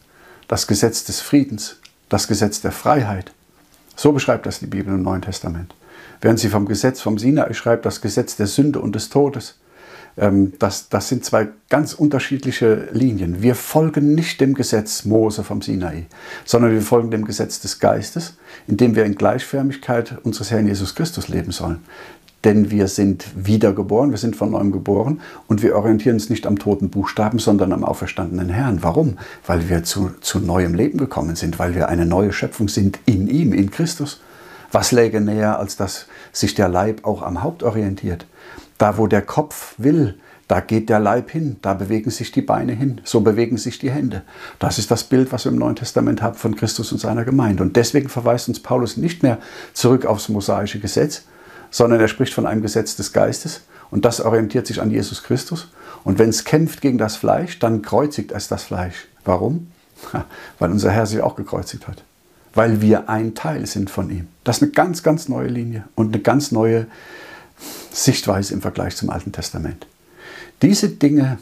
das 0.47 0.67
Gesetz 0.67 1.03
des 1.03 1.19
Friedens, 1.19 1.77
das 2.09 2.27
Gesetz 2.27 2.61
der 2.61 2.71
Freiheit. 2.71 3.31
So 3.95 4.11
beschreibt 4.11 4.45
das 4.45 4.59
die 4.59 4.67
Bibel 4.67 4.93
im 4.93 5.03
Neuen 5.03 5.21
Testament. 5.21 5.73
Während 6.21 6.39
sie 6.39 6.49
vom 6.49 6.65
Gesetz 6.65 7.01
vom 7.01 7.17
Sinai 7.17 7.53
schreibt, 7.53 7.85
das 7.85 8.01
Gesetz 8.01 8.35
der 8.35 8.47
Sünde 8.47 8.79
und 8.79 8.95
des 8.95 9.09
Todes. 9.09 9.55
Ähm, 10.17 10.53
das, 10.59 10.89
das 10.89 11.09
sind 11.09 11.25
zwei 11.25 11.49
ganz 11.69 11.93
unterschiedliche 11.93 12.87
Linien. 12.91 13.41
Wir 13.41 13.55
folgen 13.55 14.15
nicht 14.15 14.39
dem 14.39 14.53
Gesetz 14.53 15.05
Mose 15.05 15.43
vom 15.43 15.61
Sinai, 15.61 16.05
sondern 16.45 16.71
wir 16.71 16.81
folgen 16.81 17.11
dem 17.11 17.25
Gesetz 17.25 17.59
des 17.59 17.79
Geistes, 17.79 18.37
indem 18.67 18.95
wir 18.95 19.05
in 19.05 19.15
Gleichförmigkeit 19.15 20.17
unseres 20.23 20.51
Herrn 20.51 20.67
Jesus 20.67 20.95
Christus 20.95 21.27
leben 21.27 21.51
sollen. 21.51 21.83
Denn 22.45 22.69
wir 22.69 22.87
sind 22.87 23.25
wiedergeboren, 23.35 24.11
wir 24.11 24.19
sind 24.19 24.35
von 24.35 24.51
neuem 24.51 24.71
geboren 24.71 25.19
und 25.47 25.63
wir 25.63 25.75
orientieren 25.75 26.17
uns 26.17 26.29
nicht 26.29 26.45
am 26.45 26.59
toten 26.59 26.91
Buchstaben, 26.91 27.39
sondern 27.39 27.73
am 27.73 27.83
auferstandenen 27.83 28.49
Herrn. 28.49 28.83
Warum? 28.83 29.17
Weil 29.47 29.67
wir 29.67 29.83
zu, 29.83 30.11
zu 30.21 30.39
neuem 30.39 30.75
Leben 30.75 30.99
gekommen 30.99 31.35
sind, 31.35 31.57
weil 31.57 31.73
wir 31.73 31.89
eine 31.89 32.05
neue 32.05 32.31
Schöpfung 32.31 32.69
sind 32.69 32.99
in 33.07 33.27
ihm, 33.27 33.51
in 33.51 33.71
Christus. 33.71 34.21
Was 34.71 34.91
läge 34.91 35.21
näher, 35.21 35.57
als 35.57 35.75
dass 35.75 36.05
sich 36.31 36.53
der 36.53 36.69
Leib 36.69 37.03
auch 37.03 37.23
am 37.23 37.41
Haupt 37.41 37.63
orientiert? 37.63 38.27
Da, 38.77 38.99
wo 38.99 39.07
der 39.07 39.23
Kopf 39.23 39.73
will, 39.79 40.15
da 40.47 40.59
geht 40.59 40.89
der 40.89 40.99
Leib 40.99 41.31
hin, 41.31 41.55
da 41.63 41.73
bewegen 41.73 42.11
sich 42.11 42.31
die 42.31 42.43
Beine 42.43 42.73
hin, 42.73 43.01
so 43.03 43.21
bewegen 43.21 43.57
sich 43.57 43.79
die 43.79 43.89
Hände. 43.89 44.21
Das 44.59 44.77
ist 44.77 44.91
das 44.91 45.03
Bild, 45.03 45.31
was 45.31 45.45
wir 45.45 45.51
im 45.51 45.57
Neuen 45.57 45.77
Testament 45.77 46.21
haben 46.21 46.35
von 46.35 46.55
Christus 46.55 46.91
und 46.91 46.99
seiner 46.99 47.25
Gemeinde. 47.25 47.63
Und 47.63 47.75
deswegen 47.75 48.09
verweist 48.09 48.49
uns 48.49 48.59
Paulus 48.59 48.97
nicht 48.97 49.23
mehr 49.23 49.39
zurück 49.73 50.05
aufs 50.05 50.29
mosaische 50.29 50.79
Gesetz, 50.79 51.23
sondern 51.75 51.99
er 51.99 52.07
spricht 52.07 52.33
von 52.33 52.45
einem 52.45 52.61
Gesetz 52.61 52.95
des 52.95 53.11
Geistes 53.11 53.59
und 53.91 54.05
das 54.05 54.21
orientiert 54.21 54.65
sich 54.65 54.81
an 54.81 54.91
Jesus 54.91 55.23
Christus. 55.23 55.67
Und 56.05 56.19
wenn 56.19 56.29
es 56.29 56.45
kämpft 56.45 56.79
gegen 56.79 56.97
das 56.97 57.17
Fleisch, 57.17 57.59
dann 57.59 57.81
kreuzigt 57.81 58.31
es 58.31 58.47
das 58.47 58.63
Fleisch. 58.63 59.09
Warum? 59.25 59.67
Weil 60.59 60.71
unser 60.71 60.91
Herr 60.91 61.05
sich 61.05 61.19
auch 61.19 61.35
gekreuzigt 61.35 61.85
hat. 61.89 62.01
Weil 62.53 62.79
wir 62.79 63.09
ein 63.09 63.35
Teil 63.35 63.65
sind 63.65 63.89
von 63.89 64.09
ihm. 64.09 64.29
Das 64.45 64.57
ist 64.57 64.63
eine 64.63 64.71
ganz, 64.71 65.03
ganz 65.03 65.27
neue 65.27 65.49
Linie 65.49 65.83
und 65.95 66.13
eine 66.13 66.23
ganz 66.23 66.53
neue 66.53 66.87
Sichtweise 67.91 68.53
im 68.53 68.61
Vergleich 68.61 68.95
zum 68.95 69.09
Alten 69.09 69.33
Testament. 69.33 69.85
Diese 70.61 70.87
Dinge, 70.87 71.39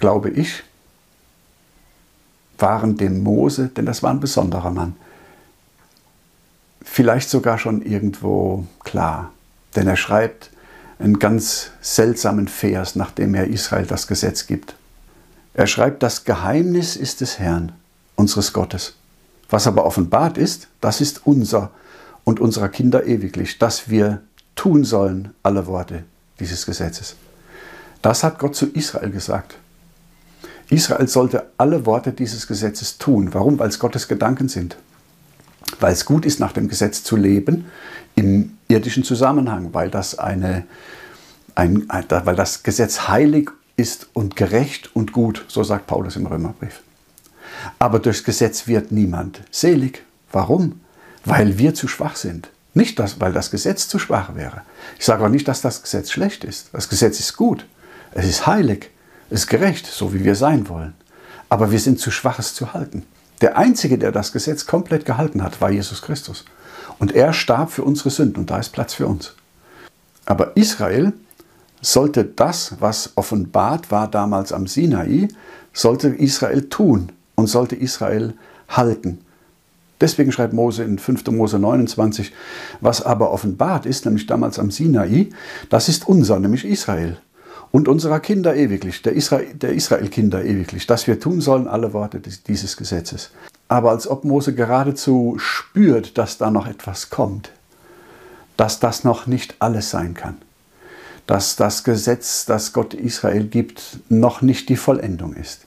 glaube 0.00 0.30
ich, 0.30 0.64
waren 2.58 2.96
dem 2.96 3.22
Mose, 3.22 3.68
denn 3.68 3.86
das 3.86 4.02
war 4.02 4.10
ein 4.10 4.18
besonderer 4.18 4.72
Mann, 4.72 4.96
vielleicht 6.82 7.30
sogar 7.30 7.58
schon 7.58 7.82
irgendwo 7.82 8.66
klar. 8.90 9.32
Denn 9.76 9.86
er 9.86 9.96
schreibt 9.96 10.50
einen 10.98 11.18
ganz 11.18 11.70
seltsamen 11.80 12.48
Vers, 12.48 12.96
nachdem 12.96 13.34
er 13.34 13.46
Israel 13.46 13.86
das 13.86 14.06
Gesetz 14.06 14.46
gibt. 14.46 14.74
Er 15.54 15.66
schreibt, 15.66 16.02
das 16.02 16.24
Geheimnis 16.24 16.96
ist 16.96 17.20
des 17.20 17.38
Herrn, 17.38 17.72
unseres 18.16 18.52
Gottes. 18.52 18.94
Was 19.48 19.66
aber 19.66 19.84
offenbart 19.84 20.38
ist, 20.38 20.68
das 20.80 21.00
ist 21.00 21.26
unser 21.26 21.70
und 22.24 22.40
unserer 22.40 22.68
Kinder 22.68 23.06
ewiglich, 23.06 23.58
dass 23.58 23.88
wir 23.88 24.22
tun 24.54 24.84
sollen 24.84 25.34
alle 25.42 25.66
Worte 25.66 26.04
dieses 26.38 26.66
Gesetzes. 26.66 27.16
Das 28.02 28.22
hat 28.22 28.38
Gott 28.38 28.54
zu 28.54 28.66
Israel 28.66 29.10
gesagt. 29.10 29.56
Israel 30.68 31.08
sollte 31.08 31.46
alle 31.56 31.86
Worte 31.86 32.12
dieses 32.12 32.46
Gesetzes 32.46 32.98
tun. 32.98 33.34
Warum? 33.34 33.58
Weil 33.58 33.68
es 33.68 33.78
Gottes 33.78 34.06
Gedanken 34.06 34.48
sind. 34.48 34.76
Weil 35.80 35.92
es 35.92 36.04
gut 36.04 36.24
ist, 36.26 36.40
nach 36.40 36.52
dem 36.52 36.68
Gesetz 36.68 37.02
zu 37.02 37.16
leben 37.16 37.66
im 38.14 38.56
irdischen 38.80 39.04
Zusammenhang, 39.04 39.74
weil 39.74 39.90
das, 39.90 40.18
eine, 40.18 40.64
ein, 41.54 41.86
weil 41.88 42.36
das 42.36 42.62
Gesetz 42.62 43.08
heilig 43.08 43.50
ist 43.76 44.08
und 44.14 44.36
gerecht 44.36 44.94
und 44.96 45.12
gut, 45.12 45.44
so 45.48 45.62
sagt 45.62 45.86
Paulus 45.86 46.16
im 46.16 46.26
Römerbrief. 46.26 46.80
Aber 47.78 47.98
durchs 47.98 48.24
Gesetz 48.24 48.66
wird 48.66 48.90
niemand 48.90 49.42
selig. 49.50 50.02
Warum? 50.32 50.80
Weil 51.26 51.58
wir 51.58 51.74
zu 51.74 51.88
schwach 51.88 52.16
sind. 52.16 52.48
Nicht, 52.72 52.98
dass, 52.98 53.20
weil 53.20 53.32
das 53.32 53.50
Gesetz 53.50 53.86
zu 53.88 53.98
schwach 53.98 54.34
wäre. 54.34 54.62
Ich 54.98 55.04
sage 55.04 55.24
auch 55.24 55.28
nicht, 55.28 55.46
dass 55.46 55.60
das 55.60 55.82
Gesetz 55.82 56.10
schlecht 56.10 56.44
ist. 56.44 56.70
Das 56.72 56.88
Gesetz 56.88 57.20
ist 57.20 57.36
gut. 57.36 57.66
Es 58.12 58.24
ist 58.24 58.46
heilig. 58.46 58.90
Es 59.28 59.40
ist 59.40 59.46
gerecht, 59.48 59.86
so 59.86 60.14
wie 60.14 60.24
wir 60.24 60.36
sein 60.36 60.68
wollen. 60.68 60.94
Aber 61.50 61.70
wir 61.70 61.80
sind 61.80 62.00
zu 62.00 62.10
schwach, 62.10 62.38
es 62.38 62.54
zu 62.54 62.72
halten. 62.72 63.04
Der 63.42 63.58
Einzige, 63.58 63.98
der 63.98 64.12
das 64.12 64.32
Gesetz 64.32 64.66
komplett 64.66 65.04
gehalten 65.04 65.42
hat, 65.42 65.60
war 65.60 65.70
Jesus 65.70 66.00
Christus. 66.00 66.44
Und 67.00 67.12
er 67.12 67.32
starb 67.32 67.72
für 67.72 67.82
unsere 67.82 68.10
Sünden 68.10 68.42
und 68.42 68.50
da 68.50 68.58
ist 68.58 68.70
Platz 68.70 68.94
für 68.94 69.08
uns. 69.08 69.34
Aber 70.26 70.56
Israel 70.56 71.12
sollte 71.80 72.24
das, 72.24 72.76
was 72.78 73.12
offenbart 73.16 73.90
war 73.90 74.08
damals 74.08 74.52
am 74.52 74.66
Sinai, 74.66 75.28
sollte 75.72 76.08
Israel 76.08 76.68
tun 76.68 77.10
und 77.34 77.46
sollte 77.46 77.74
Israel 77.74 78.34
halten. 78.68 79.18
Deswegen 80.00 80.30
schreibt 80.30 80.52
Mose 80.52 80.84
in 80.84 80.98
5. 80.98 81.26
Mose 81.28 81.58
29, 81.58 82.32
was 82.80 83.02
aber 83.02 83.32
offenbart 83.32 83.86
ist, 83.86 84.04
nämlich 84.04 84.26
damals 84.26 84.58
am 84.58 84.70
Sinai, 84.70 85.30
das 85.68 85.88
ist 85.88 86.06
unser, 86.06 86.38
nämlich 86.38 86.64
Israel. 86.64 87.18
Und 87.70 87.88
unserer 87.88 88.20
Kinder 88.20 88.56
ewiglich, 88.56 89.02
der, 89.02 89.12
Israel, 89.12 89.54
der 89.54 89.74
Israel-Kinder 89.74 90.44
ewiglich, 90.44 90.86
dass 90.86 91.06
wir 91.06 91.20
tun 91.20 91.40
sollen 91.40 91.68
alle 91.68 91.92
Worte 91.92 92.20
dieses 92.20 92.76
Gesetzes. 92.76 93.30
Aber 93.70 93.90
als 93.90 94.08
ob 94.08 94.24
Mose 94.24 94.52
geradezu 94.52 95.36
spürt, 95.38 96.18
dass 96.18 96.38
da 96.38 96.50
noch 96.50 96.66
etwas 96.66 97.08
kommt, 97.08 97.52
dass 98.56 98.80
das 98.80 99.04
noch 99.04 99.28
nicht 99.28 99.54
alles 99.60 99.90
sein 99.90 100.14
kann, 100.14 100.38
dass 101.28 101.54
das 101.54 101.84
Gesetz, 101.84 102.46
das 102.46 102.72
Gott 102.72 102.94
Israel 102.94 103.44
gibt, 103.44 104.00
noch 104.08 104.42
nicht 104.42 104.68
die 104.70 104.76
Vollendung 104.76 105.34
ist, 105.34 105.66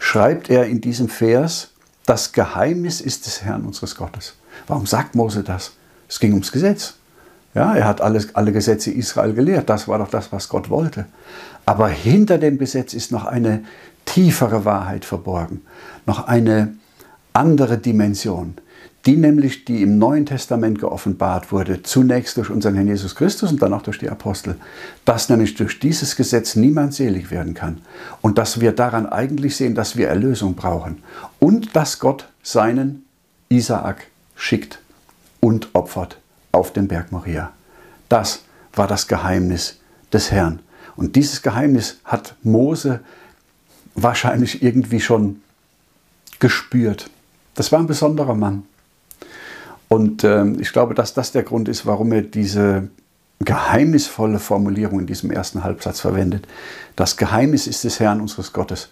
schreibt 0.00 0.50
er 0.50 0.66
in 0.66 0.80
diesem 0.80 1.08
Vers, 1.08 1.70
das 2.06 2.32
Geheimnis 2.32 3.00
ist 3.00 3.24
des 3.26 3.42
Herrn 3.42 3.64
unseres 3.64 3.94
Gottes. 3.94 4.34
Warum 4.66 4.86
sagt 4.86 5.14
Mose 5.14 5.44
das? 5.44 5.74
Es 6.08 6.18
ging 6.18 6.32
ums 6.32 6.50
Gesetz. 6.50 6.94
Ja, 7.54 7.76
er 7.76 7.86
hat 7.86 8.00
alles, 8.00 8.34
alle 8.34 8.50
Gesetze 8.50 8.90
Israel 8.90 9.32
gelehrt. 9.32 9.70
Das 9.70 9.86
war 9.86 9.98
doch 9.98 10.10
das, 10.10 10.32
was 10.32 10.48
Gott 10.48 10.70
wollte. 10.70 11.06
Aber 11.66 11.86
hinter 11.86 12.38
dem 12.38 12.58
Gesetz 12.58 12.94
ist 12.94 13.12
noch 13.12 13.26
eine 13.26 13.62
tiefere 14.06 14.64
Wahrheit 14.64 15.04
verborgen, 15.04 15.62
noch 16.04 16.26
eine 16.26 16.74
andere 17.34 17.78
Dimension, 17.78 18.54
die 19.06 19.16
nämlich, 19.16 19.66
die 19.66 19.82
im 19.82 19.98
Neuen 19.98 20.24
Testament 20.24 20.78
geoffenbart 20.78 21.52
wurde, 21.52 21.82
zunächst 21.82 22.38
durch 22.38 22.48
unseren 22.48 22.74
Herrn 22.74 22.86
Jesus 22.86 23.14
Christus 23.14 23.50
und 23.50 23.60
dann 23.60 23.74
auch 23.74 23.82
durch 23.82 23.98
die 23.98 24.08
Apostel, 24.08 24.56
dass 25.04 25.28
nämlich 25.28 25.54
durch 25.56 25.78
dieses 25.78 26.16
Gesetz 26.16 26.56
niemand 26.56 26.94
selig 26.94 27.30
werden 27.30 27.52
kann 27.52 27.82
und 28.22 28.38
dass 28.38 28.60
wir 28.60 28.72
daran 28.72 29.06
eigentlich 29.06 29.56
sehen, 29.56 29.74
dass 29.74 29.96
wir 29.96 30.08
Erlösung 30.08 30.54
brauchen 30.54 31.02
und 31.38 31.76
dass 31.76 31.98
Gott 31.98 32.28
seinen 32.42 33.04
Isaak 33.50 34.06
schickt 34.36 34.78
und 35.40 35.68
opfert 35.74 36.18
auf 36.52 36.72
den 36.72 36.88
Berg 36.88 37.12
Moria. 37.12 37.52
Das 38.08 38.44
war 38.72 38.86
das 38.86 39.06
Geheimnis 39.08 39.80
des 40.12 40.30
Herrn. 40.30 40.60
Und 40.96 41.16
dieses 41.16 41.42
Geheimnis 41.42 41.98
hat 42.04 42.36
Mose 42.42 43.00
wahrscheinlich 43.94 44.62
irgendwie 44.62 45.00
schon 45.00 45.42
gespürt. 46.38 47.10
Das 47.54 47.72
war 47.72 47.78
ein 47.78 47.86
besonderer 47.86 48.34
Mann. 48.34 48.64
Und 49.88 50.24
äh, 50.24 50.46
ich 50.58 50.72
glaube, 50.72 50.94
dass 50.94 51.14
das 51.14 51.32
der 51.32 51.42
Grund 51.42 51.68
ist, 51.68 51.86
warum 51.86 52.12
er 52.12 52.22
diese 52.22 52.88
geheimnisvolle 53.40 54.38
Formulierung 54.38 55.00
in 55.00 55.06
diesem 55.06 55.30
ersten 55.30 55.64
Halbsatz 55.64 56.00
verwendet. 56.00 56.46
Das 56.96 57.16
Geheimnis 57.16 57.66
ist 57.66 57.84
des 57.84 58.00
Herrn 58.00 58.20
unseres 58.20 58.52
Gottes. 58.52 58.90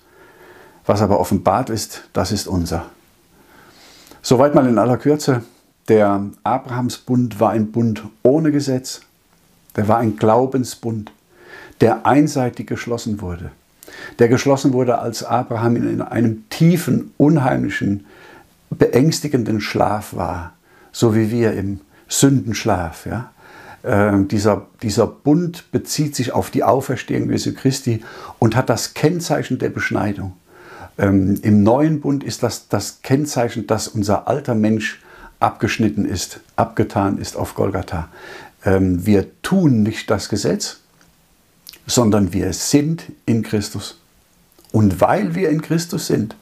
Was 0.84 1.00
aber 1.00 1.20
offenbart 1.20 1.70
ist, 1.70 2.04
das 2.12 2.32
ist 2.32 2.46
unser. 2.48 2.86
Soweit 4.20 4.54
mal 4.54 4.66
in 4.66 4.78
aller 4.78 4.96
Kürze. 4.96 5.42
Der 5.88 6.26
Abrahamsbund 6.44 7.40
war 7.40 7.50
ein 7.50 7.72
Bund 7.72 8.04
ohne 8.22 8.52
Gesetz. 8.52 9.00
Der 9.74 9.88
war 9.88 9.98
ein 9.98 10.16
Glaubensbund, 10.16 11.12
der 11.80 12.06
einseitig 12.06 12.66
geschlossen 12.66 13.20
wurde. 13.20 13.50
Der 14.18 14.28
geschlossen 14.28 14.72
wurde, 14.72 14.98
als 14.98 15.24
Abraham 15.24 15.76
in 15.76 16.02
einem 16.02 16.48
tiefen, 16.50 17.12
unheimlichen, 17.16 18.06
beängstigenden 18.76 19.60
Schlaf 19.60 20.14
war 20.14 20.54
so 20.92 21.14
wie 21.14 21.30
wir 21.30 21.54
im 21.54 21.80
Sündenschlaf. 22.06 23.06
Ja? 23.06 23.32
Äh, 23.82 24.24
dieser, 24.26 24.66
dieser 24.82 25.06
Bund 25.06 25.72
bezieht 25.72 26.14
sich 26.14 26.32
auf 26.32 26.50
die 26.50 26.62
Auferstehung 26.62 27.30
Jesu 27.30 27.54
Christi 27.54 28.04
und 28.38 28.54
hat 28.54 28.68
das 28.68 28.94
Kennzeichen 28.94 29.58
der 29.58 29.70
Beschneidung. 29.70 30.34
Ähm, 30.98 31.40
Im 31.42 31.62
neuen 31.62 32.00
Bund 32.00 32.22
ist 32.22 32.42
das 32.42 32.68
das 32.68 33.00
Kennzeichen, 33.02 33.66
dass 33.66 33.88
unser 33.88 34.28
alter 34.28 34.54
Mensch 34.54 35.00
abgeschnitten 35.40 36.04
ist, 36.04 36.40
abgetan 36.54 37.18
ist 37.18 37.34
auf 37.34 37.54
Golgatha. 37.54 38.08
Ähm, 38.64 39.04
wir 39.06 39.26
tun 39.40 39.82
nicht 39.82 40.10
das 40.10 40.28
Gesetz, 40.28 40.80
sondern 41.86 42.32
wir 42.32 42.52
sind 42.52 43.04
in 43.26 43.42
Christus. 43.42 43.98
Und 44.70 45.00
weil 45.00 45.34
wir 45.34 45.48
in 45.48 45.62
Christus 45.62 46.06
sind, 46.06 46.36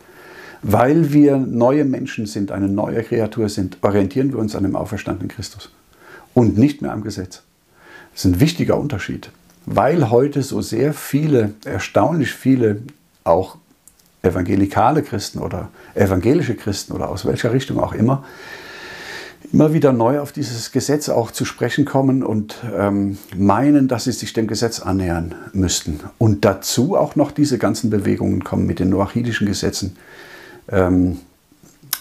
weil 0.63 1.13
wir 1.13 1.37
neue 1.37 1.85
Menschen 1.85 2.27
sind, 2.27 2.53
eine 2.53 2.69
neue 2.69 3.03
Kreatur 3.03 3.49
sind, 3.49 3.79
orientieren 3.83 4.33
wir 4.33 4.39
uns 4.39 4.55
an 4.55 4.63
dem 4.63 4.77
auferstandenen 4.77 5.29
Christus 5.29 5.71
und 6.35 6.59
nicht 6.59 6.83
mehr 6.83 6.93
am 6.93 7.03
Gesetz. 7.03 7.43
Das 8.13 8.25
ist 8.25 8.33
ein 8.33 8.41
wichtiger 8.41 8.79
Unterschied, 8.79 9.31
weil 9.67 10.11
heute 10.11 10.43
so 10.43 10.61
sehr 10.61 10.93
viele, 10.93 11.55
erstaunlich 11.65 12.33
viele, 12.33 12.83
auch 13.25 13.57
evangelikale 14.23 15.03
Christen 15.03 15.39
oder 15.39 15.69
evangelische 15.95 16.55
Christen 16.55 16.93
oder 16.93 17.09
aus 17.09 17.25
welcher 17.25 17.53
Richtung 17.53 17.79
auch 17.79 17.95
immer, 17.95 18.25
immer 19.53 19.73
wieder 19.73 19.93
neu 19.93 20.21
auf 20.21 20.33
dieses 20.33 20.73
Gesetz 20.73 21.09
auch 21.09 21.31
zu 21.31 21.45
sprechen 21.45 21.85
kommen 21.85 22.23
und 22.23 22.57
ähm, 22.77 23.17
meinen, 23.35 23.89
dass 23.89 24.05
sie 24.05 24.13
sich 24.13 24.33
dem 24.33 24.47
Gesetz 24.47 24.81
annähern 24.81 25.35
müssten. 25.53 26.01
Und 26.19 26.45
dazu 26.45 26.97
auch 26.97 27.17
noch 27.17 27.33
diese 27.33 27.59
ganzen 27.59 27.89
Bewegungen 27.91 28.45
kommen 28.45 28.67
mit 28.67 28.79
den 28.79 28.91
noachidischen 28.91 29.47
Gesetzen, 29.47 29.97
ähm, 30.71 31.19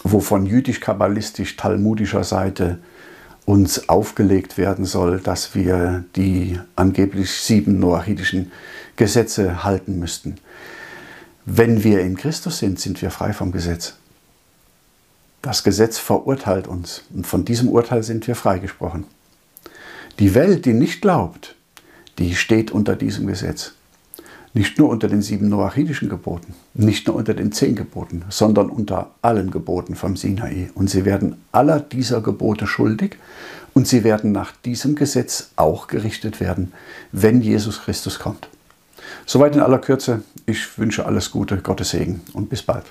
wovon 0.02 0.46
jüdisch-kabbalistisch-talmudischer 0.46 2.24
Seite 2.24 2.78
uns 3.44 3.88
aufgelegt 3.88 4.58
werden 4.58 4.84
soll, 4.84 5.20
dass 5.20 5.54
wir 5.54 6.04
die 6.16 6.58
angeblich 6.76 7.30
sieben 7.32 7.78
noachidischen 7.78 8.52
Gesetze 8.96 9.64
halten 9.64 9.98
müssten. 9.98 10.36
Wenn 11.46 11.82
wir 11.82 12.00
in 12.00 12.16
Christus 12.16 12.58
sind, 12.58 12.78
sind 12.78 13.00
wir 13.02 13.10
frei 13.10 13.32
vom 13.32 13.50
Gesetz. 13.50 13.94
Das 15.42 15.64
Gesetz 15.64 15.98
verurteilt 15.98 16.68
uns 16.68 17.02
und 17.14 17.26
von 17.26 17.44
diesem 17.44 17.68
Urteil 17.68 18.02
sind 18.02 18.26
wir 18.26 18.34
freigesprochen. 18.34 19.04
Die 20.18 20.34
Welt, 20.34 20.66
die 20.66 20.74
nicht 20.74 21.00
glaubt, 21.00 21.56
die 22.18 22.36
steht 22.36 22.70
unter 22.70 22.94
diesem 22.94 23.26
Gesetz. 23.26 23.72
Nicht 24.52 24.78
nur 24.78 24.88
unter 24.88 25.06
den 25.06 25.22
sieben 25.22 25.48
noachidischen 25.48 26.08
Geboten, 26.08 26.54
nicht 26.74 27.06
nur 27.06 27.14
unter 27.14 27.34
den 27.34 27.52
zehn 27.52 27.76
Geboten, 27.76 28.24
sondern 28.30 28.68
unter 28.68 29.10
allen 29.22 29.52
Geboten 29.52 29.94
vom 29.94 30.16
Sinai. 30.16 30.70
Und 30.74 30.90
sie 30.90 31.04
werden 31.04 31.36
aller 31.52 31.78
dieser 31.78 32.20
Gebote 32.20 32.66
schuldig 32.66 33.16
und 33.74 33.86
sie 33.86 34.02
werden 34.02 34.32
nach 34.32 34.52
diesem 34.64 34.96
Gesetz 34.96 35.50
auch 35.54 35.86
gerichtet 35.86 36.40
werden, 36.40 36.72
wenn 37.12 37.42
Jesus 37.42 37.82
Christus 37.82 38.18
kommt. 38.18 38.48
Soweit 39.24 39.54
in 39.54 39.62
aller 39.62 39.78
Kürze. 39.78 40.22
Ich 40.46 40.78
wünsche 40.78 41.06
alles 41.06 41.30
Gute, 41.30 41.58
Gottes 41.58 41.90
Segen 41.90 42.20
und 42.32 42.48
bis 42.48 42.62
bald. 42.62 42.84